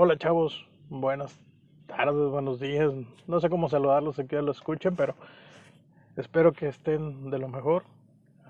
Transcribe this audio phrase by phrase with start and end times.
[0.00, 1.36] Hola chavos, buenas
[1.88, 2.94] tardes, buenos días.
[3.26, 5.16] No sé cómo saludarlos aquí ya lo escuchen, pero
[6.16, 7.82] espero que estén de lo mejor.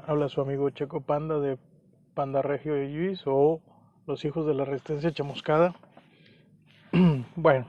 [0.06, 1.56] Habla su amigo Checo Panda de
[2.12, 3.62] Panda Regio de Luis o
[4.06, 5.74] los hijos de la resistencia chamuscada.
[7.34, 7.64] bueno,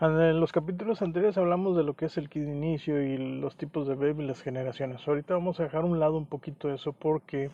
[0.00, 3.58] en los capítulos anteriores hablamos de lo que es el kit de inicio y los
[3.58, 5.06] tipos de baby y las generaciones.
[5.06, 7.50] Ahorita vamos a dejar a un lado un poquito eso porque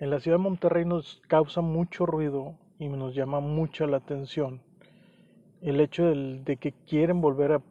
[0.00, 4.60] en la ciudad de Monterrey nos causa mucho ruido y nos llama mucho la atención
[5.64, 7.62] el hecho de que quieren volver a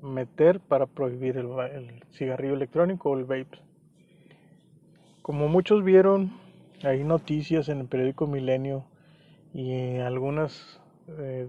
[0.00, 3.58] meter para prohibir el, cigarrillo electrónico o el vape.
[5.20, 6.32] Como muchos vieron,
[6.82, 8.86] hay noticias en el periódico Milenio
[9.52, 10.80] y en algunas
[11.18, 11.48] eh,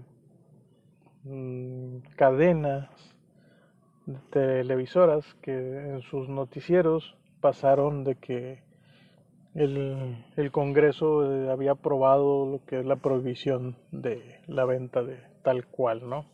[1.24, 2.90] mm, cadenas
[4.30, 8.62] televisoras que en sus noticieros pasaron de que
[9.56, 15.66] el, Congreso eh, había aprobado lo que es la prohibición de la venta de tal
[15.66, 16.26] cual, ¿no?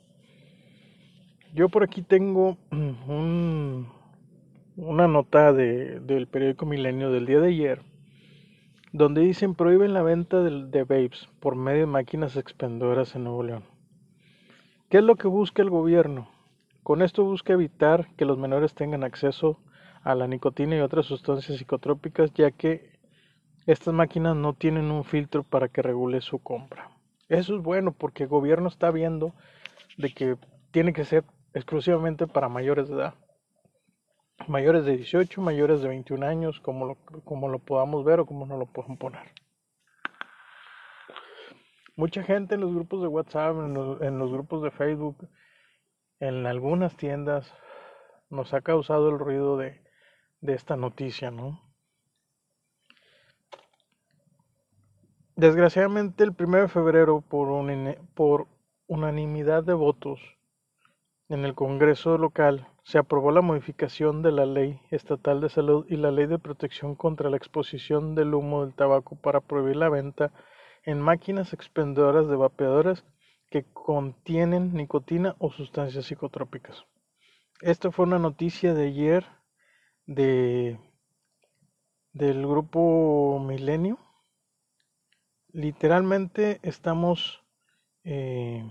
[1.55, 3.89] Yo por aquí tengo un,
[4.77, 7.83] una nota de, del periódico Milenio del día de ayer,
[8.93, 13.45] donde dicen prohíben la venta de, de vapes por medio de máquinas expendedoras en Nuevo
[13.45, 13.65] León.
[14.89, 16.29] ¿Qué es lo que busca el gobierno?
[16.83, 19.61] Con esto busca evitar que los menores tengan acceso
[20.03, 22.92] a la nicotina y otras sustancias psicotrópicas, ya que
[23.67, 26.91] estas máquinas no tienen un filtro para que regule su compra.
[27.29, 29.35] Eso es bueno porque el gobierno está viendo
[29.97, 30.37] de que
[30.71, 33.15] tiene que ser exclusivamente para mayores de edad.
[34.49, 38.47] Mayores de 18, mayores de 21 años, como lo, como lo podamos ver o como
[38.47, 39.33] no lo puedan poner.
[41.95, 45.29] Mucha gente en los grupos de WhatsApp, en los, en los grupos de Facebook,
[46.19, 47.55] en algunas tiendas,
[48.31, 49.83] nos ha causado el ruido de,
[50.41, 51.72] de esta noticia, ¿no?
[55.43, 58.47] Desgraciadamente, el 1 de febrero, por, un, por
[58.87, 60.21] unanimidad de votos
[61.29, 65.97] en el Congreso local, se aprobó la modificación de la Ley Estatal de Salud y
[65.97, 70.31] la Ley de Protección contra la Exposición del Humo del Tabaco para prohibir la venta
[70.85, 73.05] en máquinas expendedoras de vapeadores
[73.51, 76.87] que contienen nicotina o sustancias psicotrópicas.
[77.63, 79.27] Esta fue una noticia de ayer
[80.07, 80.79] de,
[82.13, 83.99] del grupo Milenio
[85.53, 87.43] literalmente estamos,
[88.05, 88.65] eh,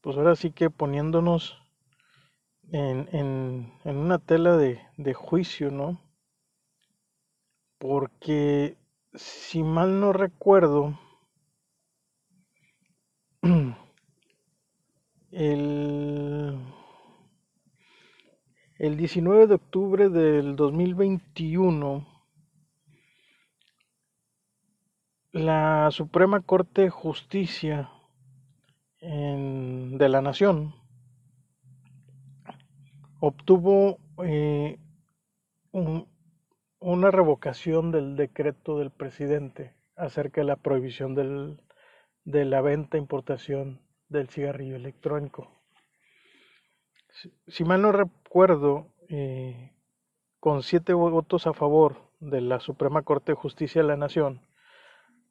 [0.00, 1.58] pues ahora sí que poniéndonos
[2.70, 6.00] en, en, en una tela de, de juicio, ¿no?
[7.78, 8.76] Porque
[9.14, 10.98] si mal no recuerdo,
[15.32, 16.58] el,
[18.78, 22.06] el 19 de octubre del 2021,
[25.32, 27.90] la Suprema Corte de Justicia
[29.00, 30.74] de la Nación
[33.18, 34.78] obtuvo eh,
[35.72, 36.06] un,
[36.78, 41.60] una revocación del decreto del presidente acerca de la prohibición del,
[42.24, 45.50] de la venta e importación del cigarrillo electrónico.
[47.08, 49.72] Si, si mal no recuerdo, eh,
[50.40, 54.40] con siete votos a favor de la Suprema Corte de Justicia de la Nación,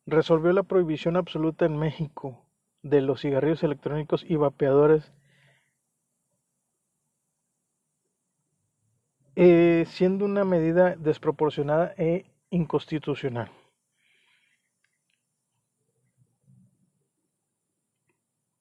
[0.06, 2.46] resolvió la prohibición absoluta en México
[2.82, 5.14] de los cigarrillos electrónicos y vapeadores,
[9.36, 13.52] eh, siendo una medida desproporcionada e inconstitucional.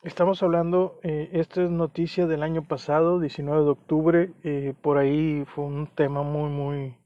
[0.02, 5.44] Estamos hablando, eh, esta es noticia del año pasado, 19 de octubre, eh, por ahí
[5.44, 6.96] fue un tema muy, muy,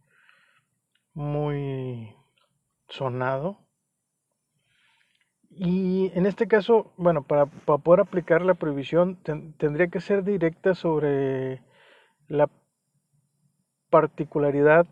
[1.13, 2.15] muy
[2.89, 3.64] sonado
[5.57, 10.25] y en este caso, bueno, para, para poder aplicar la prohibición ten, tendría que ser
[10.25, 11.63] directa sobre
[12.29, 12.49] la
[13.91, 14.87] particularidad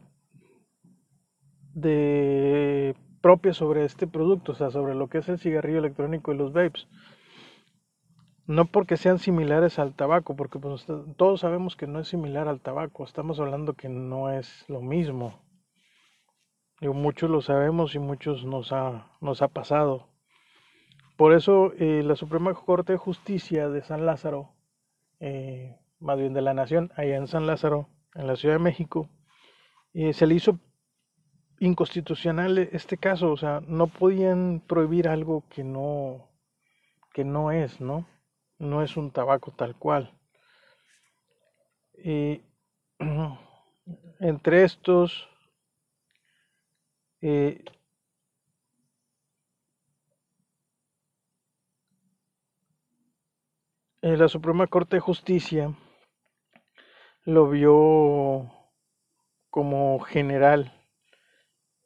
[1.75, 6.37] de propia sobre este producto, o sea, sobre lo que es el cigarrillo electrónico y
[6.37, 6.87] los vapes.
[8.47, 12.61] No porque sean similares al tabaco, porque pues, todos sabemos que no es similar al
[12.61, 15.41] tabaco, estamos hablando que no es lo mismo.
[16.81, 20.12] Digo, muchos lo sabemos y muchos nos ha, nos ha pasado.
[21.17, 24.55] Por eso eh, la Suprema Corte de Justicia de San Lázaro,
[25.21, 29.09] eh, más bien de la Nación, allá en San Lázaro, en la Ciudad de México,
[29.95, 30.59] eh, se le hizo
[31.61, 36.29] inconstitucional este caso, o sea, no podían prohibir algo que no,
[37.13, 38.07] que no es, ¿no?
[38.59, 40.13] No es un tabaco tal cual.
[44.21, 45.29] entre estos,
[47.21, 47.65] eh,
[54.03, 55.73] la Suprema Corte de Justicia
[57.25, 58.51] lo vio
[59.49, 60.73] como general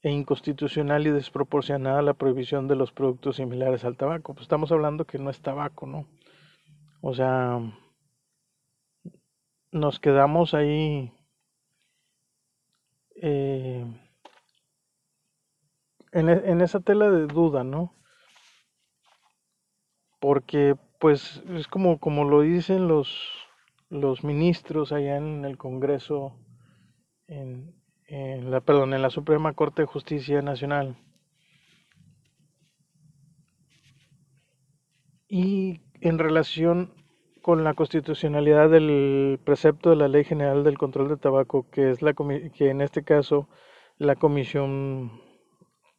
[0.00, 4.32] e inconstitucional y desproporcionada la prohibición de los productos similares al tabaco.
[4.32, 6.06] Pues estamos hablando que no es tabaco, ¿no?
[7.02, 7.60] O sea,
[9.70, 11.12] nos quedamos ahí
[13.20, 13.84] eh,
[16.12, 17.94] en, e, en, esa tela de duda, ¿no?
[20.18, 23.28] Porque pues es como, como lo dicen los,
[23.88, 26.38] los ministros allá en el Congreso,
[27.26, 27.74] en,
[28.06, 30.96] en la, perdón, en la Suprema Corte de Justicia Nacional.
[35.28, 36.94] Y en relación
[37.42, 42.02] con la constitucionalidad del precepto de la Ley General del Control de Tabaco, que es
[42.02, 43.48] la que en este caso
[43.98, 45.20] la comisión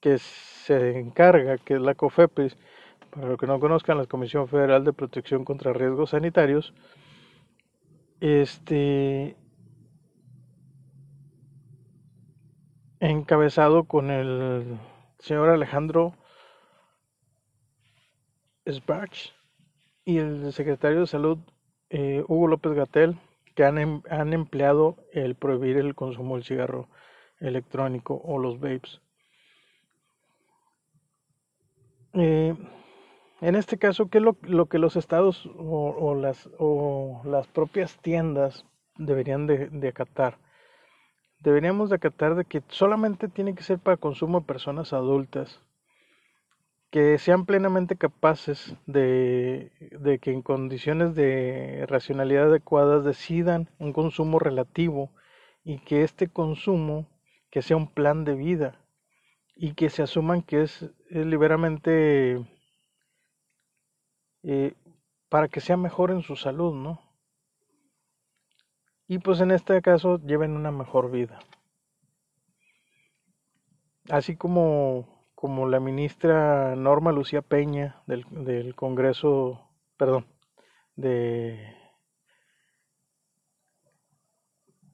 [0.02, 2.58] que se encarga, que es la COFEPRIS,
[3.18, 6.75] para los que no conozcan, la Comisión Federal de Protección contra Riesgos Sanitarios,
[8.19, 9.36] este
[13.00, 14.78] encabezado con el
[15.18, 16.14] señor Alejandro
[18.68, 19.34] Sbach
[20.06, 21.40] y el secretario de Salud
[21.90, 23.18] eh, Hugo López Gatel,
[23.56, 26.88] que han, em, han empleado el prohibir el consumo del cigarro
[27.40, 29.02] electrónico o los vapes.
[32.14, 32.56] Eh,
[33.42, 38.66] en este caso, ¿qué es lo, que los estados o, las, o las propias tiendas
[38.98, 40.38] deberían de, de acatar?
[41.39, 45.62] deberíamos de acatar de que solamente tiene que ser para consumo de personas adultas
[46.89, 54.40] que sean plenamente capaces de, de, que en condiciones de racionalidad adecuadas decidan un consumo
[54.40, 55.12] relativo
[55.66, 57.07] y que este consumo
[57.51, 58.80] que sea un plan de vida
[59.56, 62.45] y que se asuman que es, es liberamente
[64.44, 64.74] eh,
[65.30, 67.07] para que sea mejor en su salud, ¿no?
[69.07, 71.39] y pues en este caso lleven una mejor vida.
[74.10, 80.25] Así como, como la ministra Norma Lucía Peña del, del Congreso, perdón,
[80.95, 81.74] de,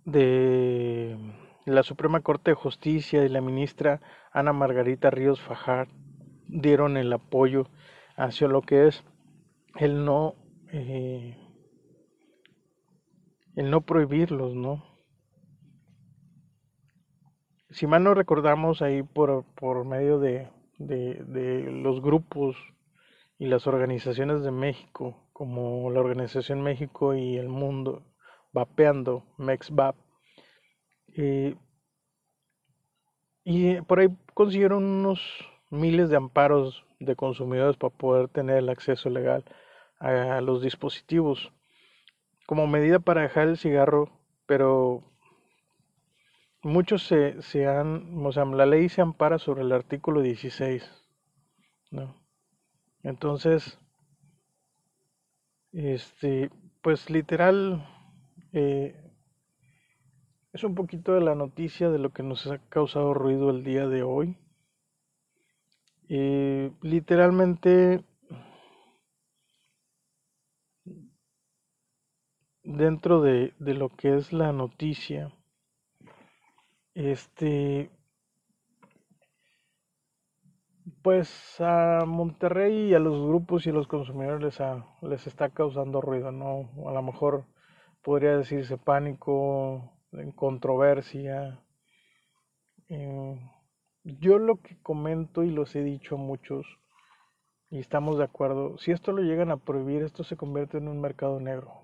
[0.05, 1.17] de
[1.65, 4.01] la Suprema Corte de Justicia y la ministra
[4.31, 5.87] Ana Margarita Ríos Fajar
[6.47, 7.67] dieron el apoyo
[8.15, 9.03] hacia lo que es
[9.75, 10.35] el no
[10.71, 11.37] eh,
[13.55, 14.83] el no prohibirlos, ¿no?
[17.69, 22.55] Si mal no recordamos ahí por, por medio de, de, de los grupos
[23.37, 28.03] y las organizaciones de México, como la Organización México y el Mundo,
[28.51, 29.95] vapeando, MEXVAP,
[31.15, 31.55] eh,
[33.43, 35.19] y por ahí consiguieron unos
[35.69, 39.43] miles de amparos de consumidores para poder tener el acceso legal
[40.03, 41.51] a los dispositivos
[42.45, 44.11] como medida para dejar el cigarro,
[44.45, 45.03] pero
[46.61, 50.83] muchos se, se han, o sea, la ley se ampara sobre el artículo 16,
[51.91, 52.15] ¿no?
[53.01, 53.79] Entonces,
[55.71, 56.49] este,
[56.81, 57.87] pues literal,
[58.51, 58.95] eh,
[60.53, 63.87] es un poquito de la noticia de lo que nos ha causado ruido el día
[63.87, 64.37] de hoy.
[66.09, 68.03] Eh, literalmente
[72.63, 75.31] dentro de, de lo que es la noticia,
[76.95, 77.89] este,
[81.01, 84.59] pues a Monterrey y a los grupos y a los consumidores les,
[85.01, 86.69] les está causando ruido, ¿no?
[86.87, 87.45] A lo mejor
[88.01, 89.91] podría decirse pánico,
[90.35, 91.59] controversia.
[92.89, 93.39] Eh,
[94.03, 96.65] yo lo que comento y los he dicho a muchos,
[97.69, 101.01] y estamos de acuerdo, si esto lo llegan a prohibir, esto se convierte en un
[101.01, 101.82] mercado negro.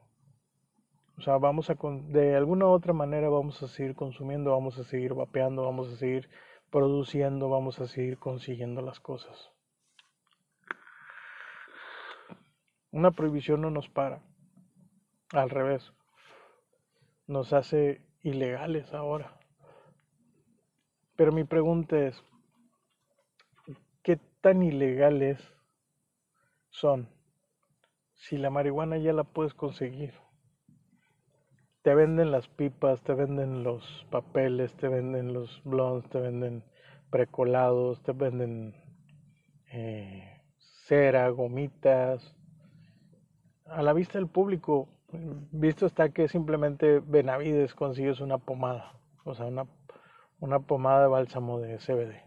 [1.19, 4.85] O sea, vamos a, de alguna u otra manera vamos a seguir consumiendo, vamos a
[4.85, 6.29] seguir vapeando, vamos a seguir
[6.69, 9.51] produciendo, vamos a seguir consiguiendo las cosas.
[12.91, 14.21] Una prohibición no nos para,
[15.33, 15.91] al revés,
[17.27, 19.38] nos hace ilegales ahora.
[21.17, 22.23] Pero mi pregunta es,
[24.03, 25.53] ¿qué tan ilegales
[26.69, 27.09] son
[28.15, 30.13] si la marihuana ya la puedes conseguir?
[31.89, 36.63] Te venden las pipas, te venden los papeles, te venden los blondes, te venden
[37.10, 38.75] precolados, te venden
[39.72, 40.39] eh,
[40.86, 42.36] cera, gomitas.
[43.65, 44.88] A la vista del público,
[45.51, 48.93] visto está que simplemente Benavides consigues una pomada,
[49.24, 49.65] o sea, una,
[50.39, 52.22] una pomada de bálsamo de CBD.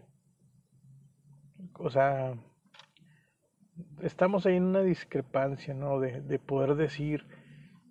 [1.79, 2.33] O sea,
[4.01, 6.01] estamos ahí en una discrepancia, ¿no?
[6.01, 7.25] De, de poder decir,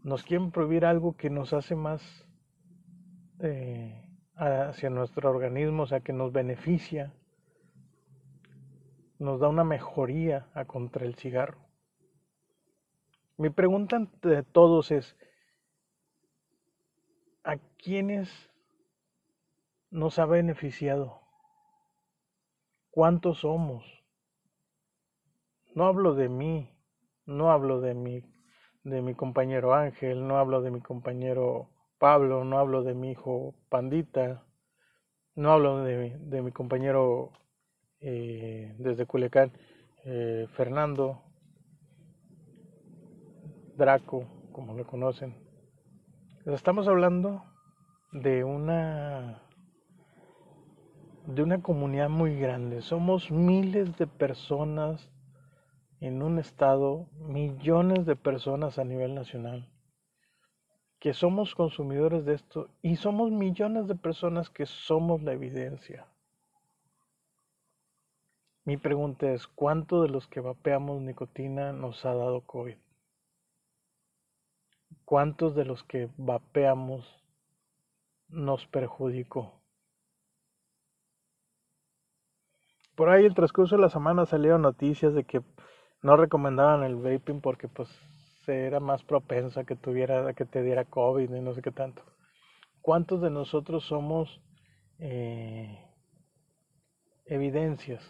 [0.02, 2.02] nos quieren prohibir algo que nos hace más
[3.40, 7.12] eh, hacia nuestro organismo, o sea, que nos beneficia,
[9.18, 11.58] nos da una mejoría a contra el cigarro.
[13.36, 15.16] Mi pregunta de todos es,
[17.44, 18.50] ¿a quiénes
[19.90, 21.20] nos ha beneficiado?
[22.90, 23.84] ¿Cuántos somos?
[25.74, 26.76] No hablo de mí,
[27.24, 28.31] no hablo de mi,
[28.84, 33.54] de mi compañero Ángel, no hablo de mi compañero Pablo, no hablo de mi hijo
[33.68, 34.44] Pandita,
[35.34, 37.30] no hablo de, de mi compañero
[38.00, 39.52] eh, desde Culiacán,
[40.04, 41.22] eh, Fernando,
[43.76, 45.36] Draco, como lo conocen.
[46.44, 47.44] Estamos hablando
[48.10, 49.42] de una
[51.26, 52.82] de una comunidad muy grande.
[52.82, 55.11] Somos miles de personas
[56.02, 59.68] en un estado, millones de personas a nivel nacional,
[60.98, 66.08] que somos consumidores de esto y somos millones de personas que somos la evidencia.
[68.64, 72.76] Mi pregunta es, ¿cuánto de los que vapeamos nicotina nos ha dado COVID?
[75.04, 77.24] ¿Cuántos de los que vapeamos
[78.26, 79.52] nos perjudicó?
[82.96, 85.42] Por ahí el transcurso de la semana salieron noticias de que
[86.02, 87.88] no recomendaban el vaping porque pues
[88.46, 92.02] era más propensa que tuviera que te diera COVID y no sé qué tanto.
[92.80, 94.42] ¿Cuántos de nosotros somos
[94.98, 95.78] eh,
[97.26, 98.02] evidencias?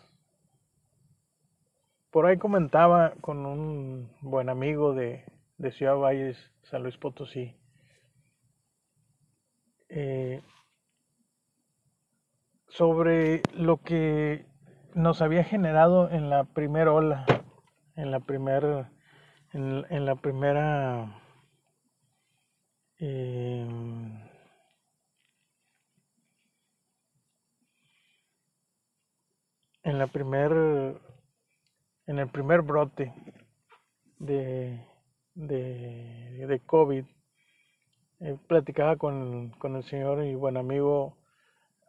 [2.11, 5.25] Por ahí comentaba con un buen amigo de,
[5.59, 7.55] de Ciudad Valles, San Luis Potosí,
[9.91, 10.43] eh,
[12.69, 14.47] sobre lo que
[14.95, 17.27] nos había generado en la primera ola
[17.97, 18.91] en la primera
[19.53, 21.21] en, la primera
[22.99, 24.19] em,
[29.83, 30.53] en la primer
[32.07, 33.13] en el primer brote
[34.19, 34.81] de
[35.35, 37.05] de, de COVID
[38.21, 41.17] eh, platicaba con, con el señor y buen amigo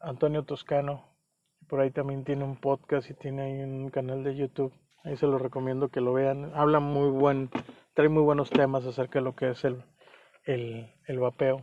[0.01, 1.05] Antonio Toscano
[1.67, 5.27] por ahí también tiene un podcast y tiene ahí un canal de YouTube Ahí se
[5.27, 6.51] lo recomiendo que lo vean.
[6.55, 7.50] Habla muy buen,
[7.93, 9.83] trae muy buenos temas acerca de lo que es el,
[10.45, 11.62] el, el vapeo.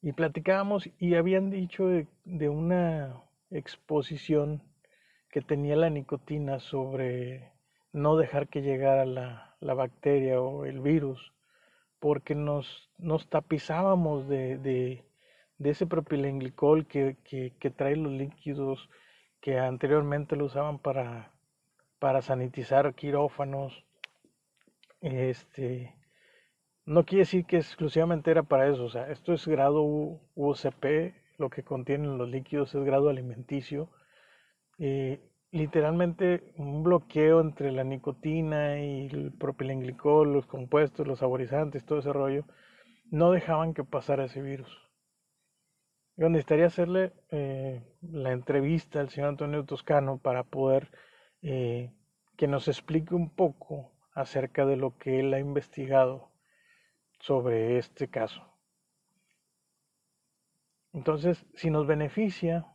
[0.00, 4.62] Y platicábamos y habían dicho de, de, una exposición
[5.30, 7.52] que tenía la nicotina sobre
[7.92, 11.34] no dejar que llegara la, la bacteria o el virus,
[11.98, 15.04] porque nos, nos tapizábamos de, de,
[15.58, 18.88] de ese propilenglicol que, que, que trae los líquidos
[19.40, 21.35] que anteriormente lo usaban para
[21.98, 23.84] para sanitizar quirófanos.
[25.00, 25.94] Este,
[26.84, 29.82] no quiere decir que exclusivamente era para eso, o sea, esto es grado
[30.34, 33.90] UCP, lo que contienen los líquidos es grado alimenticio.
[34.78, 41.98] Eh, literalmente un bloqueo entre la nicotina y el propilenglicol, los compuestos, los saborizantes, todo
[41.98, 42.44] ese rollo,
[43.10, 44.68] no dejaban que pasara ese virus.
[46.16, 50.90] Yo necesitaría hacerle eh, la entrevista al señor Antonio Toscano para poder
[51.42, 51.92] eh,
[52.36, 56.30] que nos explique un poco acerca de lo que él ha investigado
[57.20, 58.42] sobre este caso.
[60.92, 62.66] Entonces, si nos beneficia,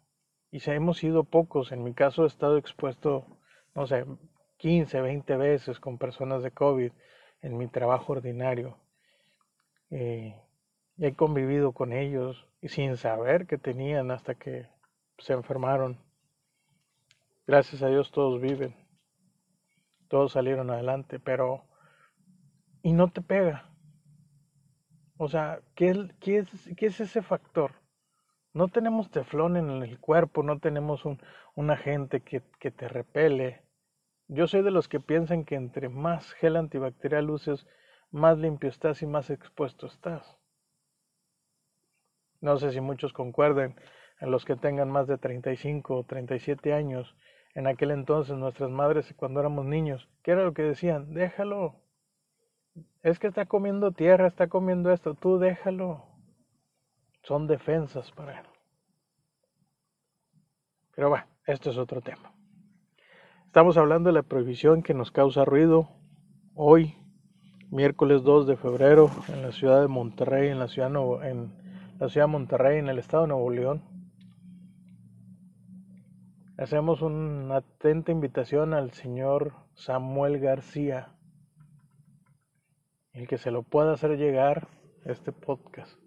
[0.52, 3.26] y si hemos sido pocos, en mi caso he estado expuesto,
[3.74, 4.06] no sé,
[4.58, 6.92] 15, 20 veces con personas de COVID
[7.42, 8.78] en mi trabajo ordinario,
[9.90, 10.36] eh,
[10.98, 14.68] y he convivido con ellos y sin saber que tenían hasta que
[15.18, 15.98] se enfermaron.
[17.48, 18.76] Gracias a Dios todos viven.
[20.08, 21.66] Todos salieron adelante, pero...
[22.84, 23.70] Y no te pega.
[25.18, 27.74] O sea, ¿qué, es, qué es ese factor?
[28.54, 31.22] No tenemos teflón en el cuerpo, no tenemos un,
[31.56, 33.64] un agente que, que te repele.
[34.28, 37.68] Yo soy de los que piensan que entre más gel antibacterial uses,
[38.12, 40.38] más limpio estás y más expuesto estás.
[42.42, 47.16] No sé si muchos concuerden, en los que tengan más de 35 o 37 años,
[47.56, 51.14] en aquel entonces nuestras madres cuando éramos niños, ¿qué era lo que decían?
[51.14, 51.76] Déjalo.
[53.02, 56.06] Es que está comiendo tierra, está comiendo esto, tú déjalo.
[57.24, 58.46] Son defensas para él.
[60.96, 62.32] Pero bueno, esto es otro tema.
[63.48, 65.90] Estamos hablando de la prohibición que nos causa ruido
[66.54, 66.96] hoy,
[67.72, 70.90] miércoles 2 de febrero, en la ciudad de Monterrey, en la ciudad,
[71.24, 71.52] en
[72.00, 74.01] la ciudad de Monterrey, en el estado de Nuevo León
[76.62, 81.16] hacemos una atenta invitación al señor Samuel García,
[83.14, 84.68] el que se lo pueda hacer llegar
[85.06, 86.00] este podcast.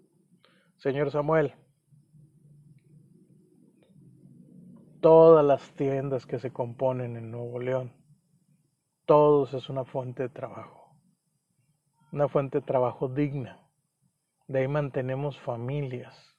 [0.77, 1.55] Señor Samuel,
[5.01, 7.91] todas las tiendas que se componen en Nuevo León,
[9.05, 10.95] todos es una fuente de trabajo,
[12.13, 13.59] una fuente de trabajo digna.
[14.47, 16.34] De ahí mantenemos familias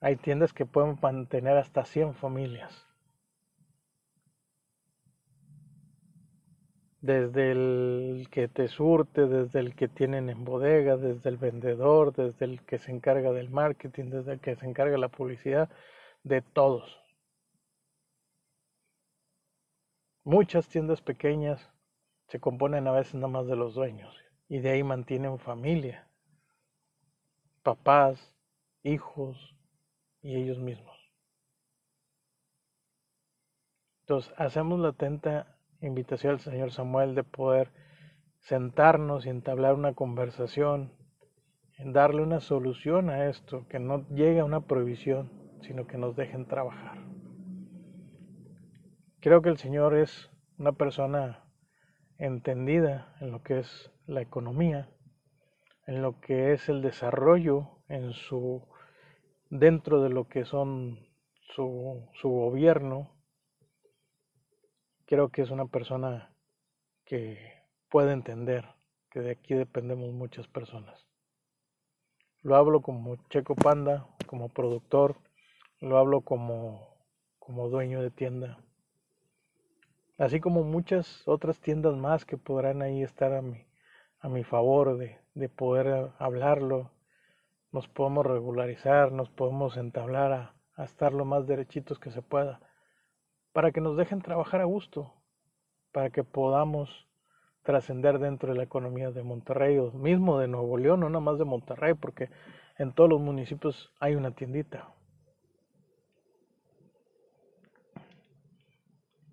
[0.00, 2.86] hay tiendas que pueden mantener hasta 100 familias.
[7.02, 12.44] Desde el que te surte, desde el que tienen en bodega, desde el vendedor, desde
[12.44, 15.70] el que se encarga del marketing, desde el que se encarga la publicidad,
[16.24, 17.00] de todos.
[20.24, 21.70] Muchas tiendas pequeñas
[22.28, 24.14] se componen a veces nada más de los dueños
[24.48, 26.06] y de ahí mantienen familia,
[27.62, 28.34] papás,
[28.82, 29.56] hijos,
[30.22, 30.96] y ellos mismos.
[34.02, 37.72] Entonces, hacemos la atenta invitación al Señor Samuel de poder
[38.40, 40.92] sentarnos y entablar una conversación,
[41.78, 45.30] en darle una solución a esto, que no llegue a una prohibición,
[45.62, 46.98] sino que nos dejen trabajar.
[49.20, 51.44] Creo que el Señor es una persona
[52.18, 54.90] entendida en lo que es la economía,
[55.86, 58.66] en lo que es el desarrollo en su
[59.50, 60.98] dentro de lo que son
[61.54, 63.10] su, su gobierno,
[65.06, 66.32] creo que es una persona
[67.04, 67.38] que
[67.88, 68.64] puede entender
[69.10, 71.04] que de aquí dependemos muchas personas.
[72.42, 75.16] Lo hablo como Checo Panda, como productor,
[75.80, 76.94] lo hablo como,
[77.38, 78.62] como dueño de tienda,
[80.16, 83.66] así como muchas otras tiendas más que podrán ahí estar a mi,
[84.20, 86.92] a mi favor de, de poder hablarlo,
[87.72, 90.32] nos podemos regularizar, nos podemos entablar
[90.76, 92.60] a, estar lo más derechitos que se pueda,
[93.52, 95.12] para que nos dejen trabajar a gusto,
[95.92, 97.06] para que podamos
[97.62, 101.38] trascender dentro de la economía de Monterrey o mismo de Nuevo León, no nada más
[101.38, 102.30] de Monterrey, porque
[102.78, 104.88] en todos los municipios hay una tiendita.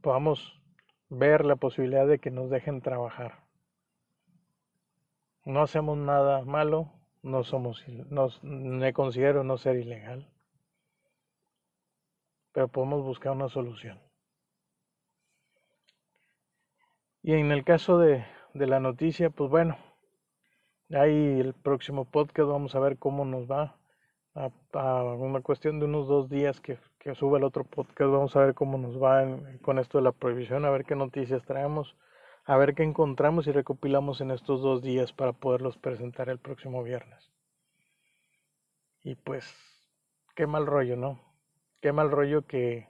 [0.01, 0.61] Podamos
[1.09, 3.43] ver la posibilidad de que nos dejen trabajar.
[5.45, 6.91] No hacemos nada malo,
[7.27, 10.27] no somos, no, me considero no ser ilegal,
[12.51, 13.99] pero podemos buscar una solución.
[17.21, 19.77] Y en el caso de, de la noticia, pues bueno,
[20.91, 23.77] ahí el próximo podcast vamos a ver cómo nos va.
[24.33, 24.51] A,
[25.03, 28.53] una cuestión de unos dos días que, que sube el otro podcast, vamos a ver
[28.53, 29.25] cómo nos va
[29.63, 31.95] con esto de la prohibición, a ver qué noticias traemos
[32.47, 36.81] a ver qué encontramos y recopilamos en estos dos días para poderlos presentar el próximo
[36.81, 37.29] viernes.
[39.03, 39.53] Y pues,
[40.33, 41.19] qué mal rollo, ¿no?
[41.81, 42.87] Qué mal rollo que,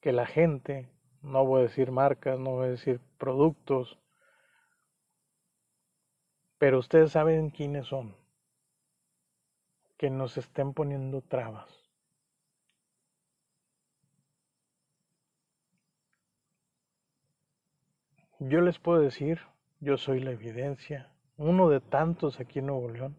[0.00, 0.88] que la gente,
[1.22, 3.98] no voy a decir marcas, no voy a decir productos,
[6.58, 8.14] pero ustedes saben quiénes son,
[9.98, 11.79] que nos estén poniendo trabas.
[18.42, 19.38] Yo les puedo decir,
[19.80, 23.14] yo soy la evidencia, uno de tantos aquí en Nuevo León,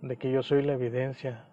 [0.00, 1.46] de que yo soy la evidencia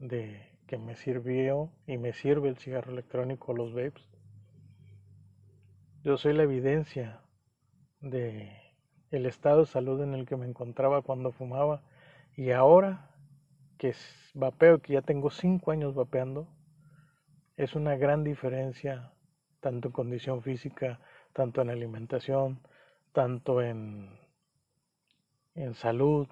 [0.00, 4.06] de que me sirvió y me sirve el cigarro electrónico, los vapes.
[6.02, 7.22] Yo soy la evidencia
[8.02, 8.52] de
[9.10, 11.80] el estado de salud en el que me encontraba cuando fumaba
[12.36, 13.16] y ahora
[13.78, 13.94] que
[14.34, 16.48] vapeo, que ya tengo cinco años vapeando,
[17.56, 19.10] es una gran diferencia
[19.60, 21.00] tanto en condición física
[21.34, 22.60] tanto en alimentación,
[23.12, 24.08] tanto en,
[25.54, 26.28] en salud.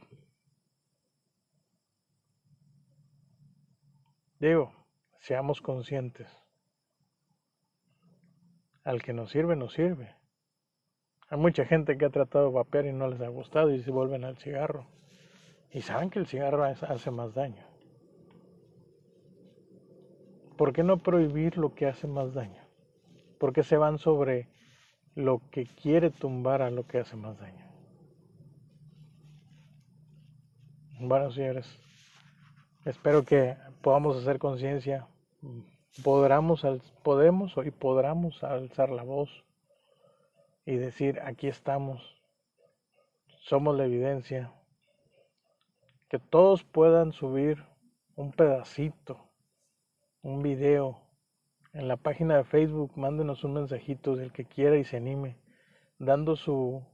[4.39, 4.73] Digo,
[5.19, 6.29] seamos conscientes.
[8.85, 10.17] Al que nos sirve, nos sirve.
[11.29, 13.91] Hay mucha gente que ha tratado de vapear y no les ha gustado y se
[13.91, 14.87] vuelven al cigarro.
[15.71, 17.65] Y saben que el cigarro hace más daño.
[20.57, 22.63] ¿Por qué no prohibir lo que hace más daño?
[23.39, 24.52] ¿Por qué se van sobre
[25.15, 27.67] lo que quiere tumbar a lo que hace más daño.
[31.01, 31.67] Bueno, señores,
[32.85, 35.07] espero que podamos hacer conciencia,
[36.05, 36.65] podamos,
[37.03, 39.45] podemos y podamos alzar la voz
[40.65, 42.01] y decir, aquí estamos,
[43.41, 44.53] somos la evidencia,
[46.09, 47.65] que todos puedan subir
[48.15, 49.19] un pedacito,
[50.23, 51.01] un video
[51.73, 55.39] en la página de Facebook, mándenos un mensajito del que quiera y se anime,
[55.99, 56.85] dando su,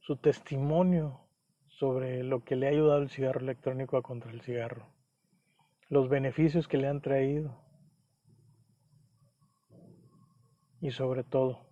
[0.00, 1.20] su testimonio
[1.68, 4.86] sobre lo que le ha ayudado el cigarro electrónico a contra el cigarro,
[5.88, 7.60] los beneficios que le han traído.
[10.80, 11.66] y sobre todo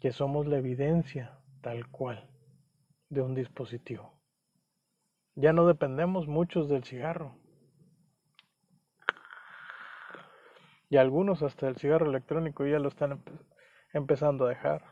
[0.00, 2.30] que somos la evidencia tal cual
[3.10, 4.12] de un dispositivo.
[5.34, 7.37] Ya no dependemos muchos del cigarro.
[10.90, 13.22] Y algunos hasta el cigarro electrónico ya lo están
[13.92, 14.84] empezando a dejar.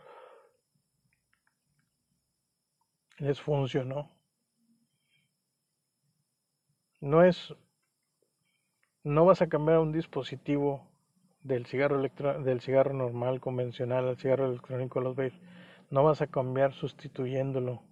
[3.18, 4.10] Les funcionó.
[7.00, 7.54] No es
[9.06, 10.90] no vas a cambiar un dispositivo
[11.42, 15.40] del cigarro del cigarro normal convencional al cigarro electrónico los vapes.
[15.90, 17.84] No vas a cambiar sustituyéndolo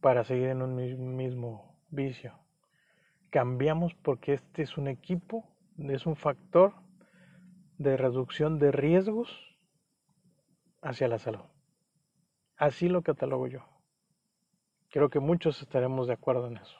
[0.00, 2.34] para seguir en un mismo vicio.
[3.30, 6.74] Cambiamos porque este es un equipo, es un factor
[7.82, 9.30] de reducción de riesgos
[10.80, 11.44] hacia la salud.
[12.56, 13.64] Así lo catalogo yo.
[14.90, 16.78] Creo que muchos estaremos de acuerdo en eso.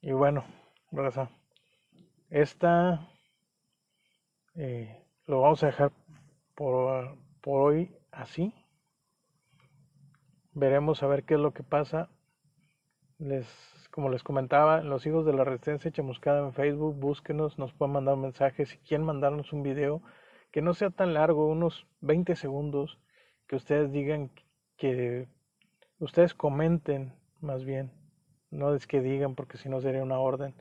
[0.00, 0.44] Y bueno,
[0.92, 1.30] raza,
[2.30, 3.10] esta
[4.54, 5.92] eh, lo vamos a dejar
[6.54, 8.54] por, por hoy así.
[10.52, 12.10] Veremos a ver qué es lo que pasa.
[13.18, 13.46] Les,
[13.98, 18.14] como les comentaba, los hijos de la resistencia chamuscada en Facebook, búsquenos, nos pueden mandar
[18.14, 18.64] un mensaje.
[18.64, 20.02] Si quieren mandarnos un video
[20.52, 23.00] que no sea tan largo, unos 20 segundos,
[23.48, 24.30] que ustedes digan
[24.76, 25.26] que
[25.98, 27.90] ustedes comenten más bien,
[28.52, 30.54] no es que digan porque si no sería una orden,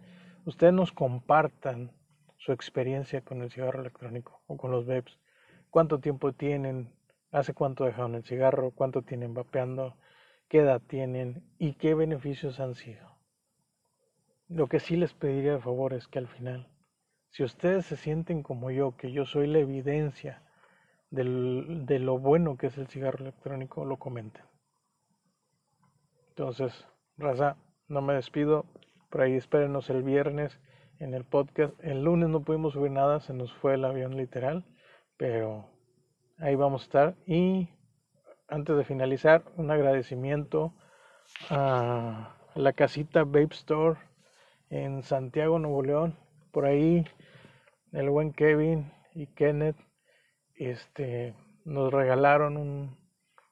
[0.45, 1.91] ustedes nos compartan
[2.37, 5.19] su experiencia con el cigarro electrónico o con los vapes,
[5.69, 6.91] cuánto tiempo tienen,
[7.31, 9.95] hace cuánto dejaron el cigarro, cuánto tienen vapeando,
[10.47, 13.16] qué edad tienen y qué beneficios han sido.
[14.49, 16.69] Lo que sí les pediría de favor es que al final,
[17.29, 20.41] si ustedes se sienten como yo, que yo soy la evidencia
[21.09, 24.45] de lo bueno que es el cigarro electrónico, lo comenten.
[26.29, 27.57] Entonces, raza,
[27.87, 28.65] no me despido.
[29.09, 30.59] Por ahí espérenos el viernes
[30.99, 31.73] en el podcast.
[31.83, 34.65] El lunes no pudimos subir nada, se nos fue el avión literal,
[35.17, 35.69] pero
[36.37, 37.15] ahí vamos a estar.
[37.25, 37.69] Y
[38.47, 40.73] antes de finalizar, un agradecimiento
[41.49, 44.06] a la casita Babe Store
[44.69, 46.17] en Santiago, Nuevo León.
[46.51, 47.05] Por ahí
[47.91, 49.77] el buen Kevin y Kenneth
[50.55, 52.97] este, nos regalaron un,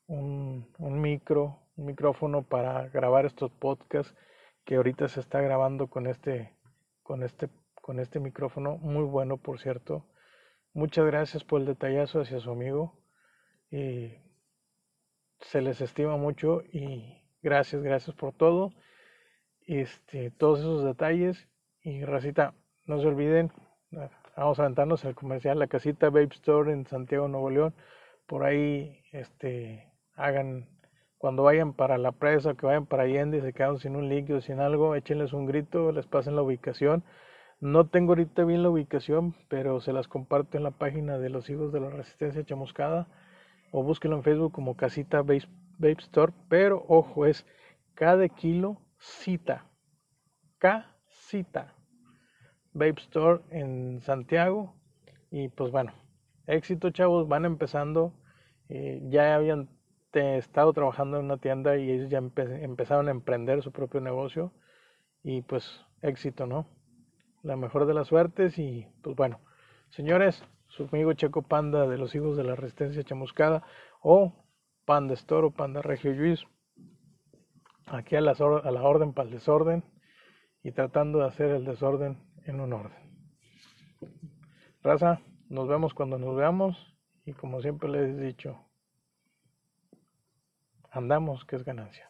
[0.08, 4.16] un, un micro un micrófono para grabar estos podcasts
[4.64, 6.54] que ahorita se está grabando con este
[7.04, 8.78] con este con este micrófono.
[8.78, 10.06] Muy bueno por cierto.
[10.74, 12.98] Muchas gracias por el detallazo hacia su amigo.
[13.70, 14.14] Y
[15.42, 18.72] se les estima mucho y gracias gracias por todo
[19.66, 21.48] este todos esos detalles
[21.82, 22.54] y racita
[22.86, 23.52] no se olviden
[24.38, 27.74] vamos a aventarnos el comercial la casita Babe Store en Santiago Nuevo León
[28.28, 30.68] por ahí este hagan
[31.18, 34.42] cuando vayan para la presa, que vayan para Allende y se quedan sin un líquido,
[34.42, 37.04] sin algo, échenles un grito, les pasen la ubicación.
[37.60, 41.50] No tengo ahorita bien la ubicación, pero se las comparto en la página de los
[41.50, 43.08] hijos de la resistencia chamuscada
[43.72, 47.46] o búsquenlo en Facebook como Casita Babe, Store, pero ojo, es
[47.96, 49.66] cada kilo cita.
[50.58, 51.76] Casita
[52.74, 54.76] Babe Store en Santiago.
[55.32, 55.94] Y pues bueno,
[56.48, 58.14] éxito chavos, van empezando.
[58.70, 59.70] Eh, ya habían
[60.14, 64.54] estado trabajando en una tienda y ellos ya empezaron a emprender su propio negocio
[65.24, 66.68] y pues éxito, ¿no?
[67.44, 69.40] La mejor de las suertes y pues bueno,
[69.90, 73.64] señores, su amigo Checo Panda de los hijos de la resistencia chamuscada
[74.02, 74.46] o
[74.86, 76.46] Panda Store o Panda Regio Luis,
[77.86, 79.84] aquí a, la a la orden para el desorden
[80.64, 82.98] y tratando de hacer el desorden en un orden.
[84.82, 85.20] Raza,
[85.50, 86.76] nos vemos cuando nos veamos
[87.26, 88.60] y como siempre les he dicho,
[90.92, 92.10] andamos, que es ganancia.